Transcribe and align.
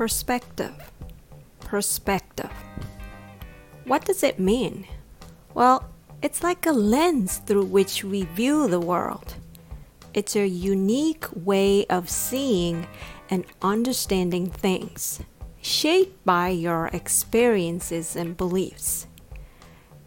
Perspective. 0.00 0.90
Perspective. 1.60 2.50
What 3.84 4.06
does 4.06 4.22
it 4.22 4.38
mean? 4.38 4.86
Well, 5.52 5.90
it's 6.22 6.42
like 6.42 6.64
a 6.64 6.72
lens 6.72 7.36
through 7.44 7.66
which 7.66 8.02
we 8.02 8.22
view 8.22 8.66
the 8.66 8.80
world. 8.80 9.34
It's 10.14 10.34
a 10.36 10.46
unique 10.46 11.26
way 11.36 11.84
of 11.88 12.08
seeing 12.08 12.86
and 13.28 13.44
understanding 13.60 14.46
things, 14.48 15.20
shaped 15.60 16.24
by 16.24 16.48
your 16.48 16.86
experiences 16.94 18.16
and 18.16 18.38
beliefs. 18.38 19.06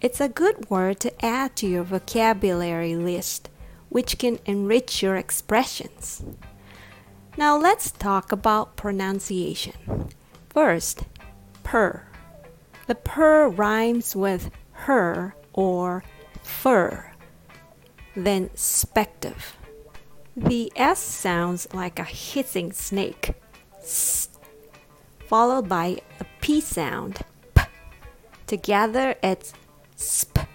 It's 0.01 0.19
a 0.19 0.27
good 0.27 0.71
word 0.71 1.01
to 1.01 1.23
add 1.23 1.55
to 1.57 1.67
your 1.67 1.83
vocabulary 1.83 2.95
list, 2.95 3.47
which 3.89 4.17
can 4.17 4.39
enrich 4.47 5.03
your 5.03 5.17
expressions. 5.17 6.23
Now 7.35 7.57
let's 7.57 7.91
talk 7.91 8.31
about 8.31 8.75
pronunciation. 8.75 10.09
First, 10.49 11.05
per. 11.63 12.05
The 12.87 12.95
per 12.95 13.47
rhymes 13.47 14.15
with 14.15 14.51
her 14.71 15.35
or 15.53 16.03
fur. 16.43 17.11
Then 18.15 18.49
spective. 18.49 19.53
The 20.35 20.71
S 20.75 20.99
sounds 20.99 21.67
like 21.73 21.99
a 21.99 22.03
hissing 22.03 22.71
snake, 22.71 23.35
S, 23.79 24.29
followed 25.27 25.69
by 25.69 26.01
a 26.19 26.25
P 26.41 26.59
sound, 26.59 27.21
P. 27.55 27.63
Together 28.47 29.15
it's 29.21 29.53
sp, 29.93 30.49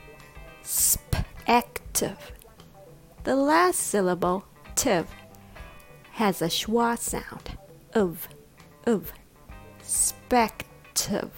spective. 0.65 2.19
The 3.23 3.37
last 3.37 3.79
syllable, 3.79 4.45
tiv, 4.75 5.07
has 6.19 6.43
a 6.43 6.47
schwa 6.47 6.99
sound, 6.99 7.57
of, 7.95 8.29
of, 8.89 9.13
spective, 9.81 11.31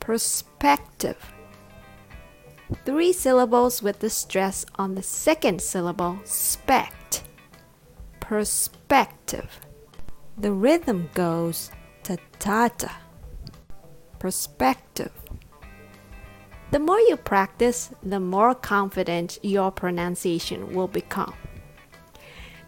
perspective. 0.00 1.18
Three 2.86 3.12
syllables 3.12 3.82
with 3.82 3.98
the 3.98 4.08
stress 4.08 4.64
on 4.76 4.94
the 4.94 5.02
second 5.02 5.60
syllable, 5.60 6.20
spect, 6.24 7.24
perspective. 8.18 9.60
The 10.38 10.52
rhythm 10.52 11.10
goes 11.12 11.70
ta 12.04 12.16
ta 12.38 12.68
ta, 12.68 12.98
perspective. 14.20 15.12
The 16.70 16.78
more 16.78 17.00
you 17.00 17.18
practice, 17.18 17.90
the 18.02 18.20
more 18.20 18.54
confident 18.54 19.38
your 19.42 19.70
pronunciation 19.70 20.72
will 20.72 20.88
become. 20.88 21.34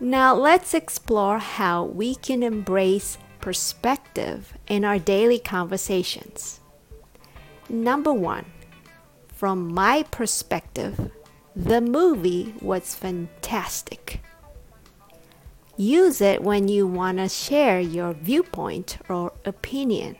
Now, 0.00 0.34
let's 0.34 0.74
explore 0.74 1.38
how 1.38 1.84
we 1.84 2.14
can 2.16 2.42
embrace 2.42 3.16
perspective 3.40 4.52
in 4.66 4.84
our 4.84 4.98
daily 4.98 5.38
conversations. 5.38 6.60
Number 7.68 8.12
one, 8.12 8.46
from 9.28 9.72
my 9.72 10.02
perspective, 10.10 11.10
the 11.54 11.80
movie 11.80 12.54
was 12.60 12.94
fantastic. 12.94 14.20
Use 15.76 16.20
it 16.20 16.42
when 16.42 16.68
you 16.68 16.86
want 16.86 17.18
to 17.18 17.28
share 17.28 17.80
your 17.80 18.12
viewpoint 18.12 18.98
or 19.08 19.32
opinion. 19.44 20.16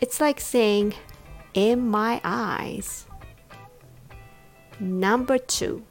It's 0.00 0.20
like 0.20 0.40
saying, 0.40 0.94
in 1.54 1.88
my 1.88 2.20
eyes. 2.24 3.06
Number 4.80 5.38
two, 5.38 5.84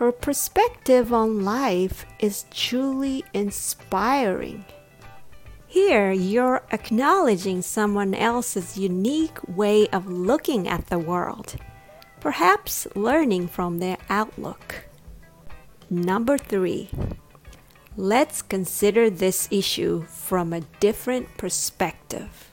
her 0.00 0.10
perspective 0.10 1.12
on 1.12 1.44
life 1.44 2.06
is 2.18 2.46
truly 2.50 3.22
inspiring. 3.34 4.64
Here, 5.66 6.10
you're 6.10 6.62
acknowledging 6.72 7.60
someone 7.60 8.14
else's 8.14 8.78
unique 8.78 9.36
way 9.46 9.88
of 9.88 10.06
looking 10.10 10.66
at 10.66 10.86
the 10.86 10.98
world, 10.98 11.56
perhaps 12.18 12.86
learning 12.94 13.48
from 13.48 13.78
their 13.78 13.98
outlook. 14.08 14.86
Number 15.90 16.38
three, 16.38 16.88
let's 17.94 18.40
consider 18.40 19.10
this 19.10 19.48
issue 19.50 20.06
from 20.06 20.54
a 20.54 20.62
different 20.80 21.36
perspective. 21.36 22.50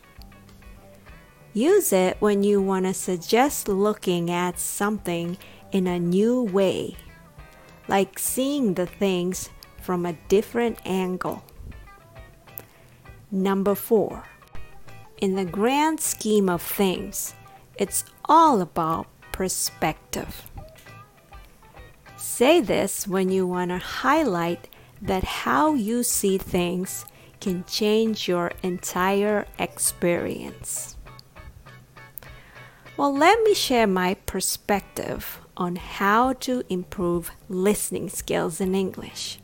Use 1.53 1.93
it 1.93 2.17
when 2.19 2.43
you 2.43 2.61
want 2.61 2.87
to 2.87 2.93
suggest 2.93 3.69
looking 3.69 4.29
at 4.29 4.59
something 4.59 5.37
in 5.71 5.87
a 5.87 5.97
new 5.97 6.43
way, 6.43 6.97
like 7.87 8.19
seeing 8.19 8.73
the 8.73 8.85
things 8.85 9.49
from 9.81 10.05
a 10.05 10.17
different 10.27 10.79
angle. 10.85 11.43
Number 13.31 13.75
four, 13.75 14.23
in 15.17 15.35
the 15.35 15.45
grand 15.45 15.99
scheme 15.99 16.49
of 16.49 16.61
things, 16.61 17.33
it's 17.77 18.03
all 18.25 18.61
about 18.61 19.07
perspective. 19.31 20.49
Say 22.17 22.61
this 22.61 23.07
when 23.07 23.29
you 23.29 23.45
want 23.47 23.71
to 23.71 23.77
highlight 23.77 24.69
that 25.01 25.23
how 25.23 25.73
you 25.75 26.03
see 26.03 26.37
things 26.37 27.05
can 27.39 27.63
change 27.65 28.27
your 28.27 28.51
entire 28.63 29.45
experience. 29.59 30.97
Well, 32.97 33.15
let 33.15 33.41
me 33.43 33.53
share 33.53 33.85
my 33.87 34.15
perspective 34.25 35.39
on 35.57 35.75
how 35.75 36.33
to 36.33 36.63
improve 36.69 37.31
listening 37.49 38.07
skills 38.07 38.61
in 38.61 38.73
English. 38.73 39.39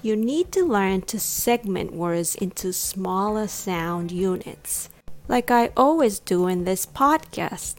You 0.00 0.16
need 0.16 0.50
to 0.52 0.64
learn 0.64 1.02
to 1.02 1.20
segment 1.20 1.92
words 1.92 2.34
into 2.34 2.72
smaller 2.72 3.46
sound 3.48 4.10
units, 4.10 4.88
like 5.28 5.50
I 5.50 5.70
always 5.76 6.18
do 6.18 6.46
in 6.46 6.64
this 6.64 6.86
podcast. 6.86 7.76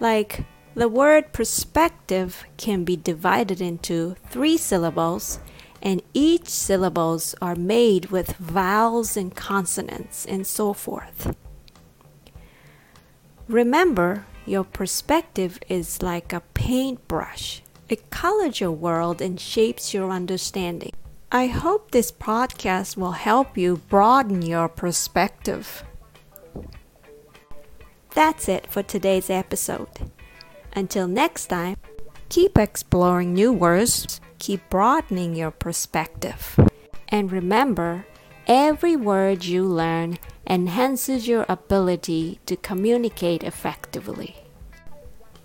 Like, 0.00 0.46
the 0.74 0.88
word 0.88 1.32
perspective 1.32 2.44
can 2.56 2.84
be 2.84 2.96
divided 2.96 3.60
into 3.60 4.14
three 4.30 4.56
syllables, 4.56 5.40
and 5.82 6.02
each 6.14 6.48
syllables 6.48 7.34
are 7.42 7.56
made 7.56 8.06
with 8.06 8.36
vowels 8.36 9.16
and 9.16 9.34
consonants 9.34 10.24
and 10.26 10.46
so 10.46 10.72
forth. 10.72 11.36
Remember, 13.48 14.24
your 14.48 14.64
perspective 14.64 15.58
is 15.68 16.02
like 16.02 16.32
a 16.32 16.42
paintbrush. 16.54 17.62
It 17.88 18.10
colors 18.10 18.60
your 18.60 18.72
world 18.72 19.20
and 19.22 19.40
shapes 19.40 19.94
your 19.94 20.10
understanding. 20.10 20.92
I 21.30 21.46
hope 21.46 21.90
this 21.90 22.10
podcast 22.10 22.96
will 22.96 23.12
help 23.12 23.58
you 23.58 23.76
broaden 23.88 24.42
your 24.42 24.68
perspective. 24.68 25.84
That's 28.14 28.48
it 28.48 28.66
for 28.66 28.82
today's 28.82 29.30
episode. 29.30 30.10
Until 30.74 31.06
next 31.06 31.46
time, 31.46 31.76
keep 32.28 32.58
exploring 32.58 33.34
new 33.34 33.52
words, 33.52 34.20
keep 34.38 34.68
broadening 34.70 35.34
your 35.34 35.50
perspective. 35.50 36.58
And 37.08 37.32
remember, 37.32 38.06
every 38.48 38.96
word 38.96 39.44
you 39.44 39.64
learn 39.64 40.18
enhances 40.48 41.28
your 41.28 41.44
ability 41.48 42.40
to 42.46 42.56
communicate 42.56 43.44
effectively. 43.44 44.36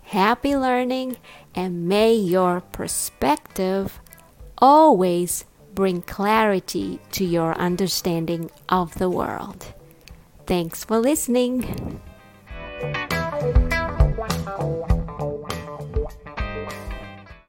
Happy 0.04 0.56
learning, 0.56 1.18
and 1.54 1.88
may 1.88 2.14
your 2.14 2.62
perspective 2.62 4.00
always 4.60 5.46
bring 5.74 6.02
clarity 6.02 7.00
to 7.12 7.26
your 7.26 7.54
understanding 7.56 8.50
of 8.70 8.94
the 8.96 9.10
world. 9.10 9.74
Thanks 10.46 10.84
for 10.84 11.00
listening. 11.00 12.00